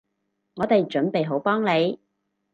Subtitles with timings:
[0.55, 1.99] 我哋準備好幫你